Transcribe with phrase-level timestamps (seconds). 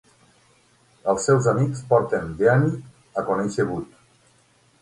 [1.11, 2.81] Els seus amics porten Deanie
[3.21, 3.97] a conèixer Bud.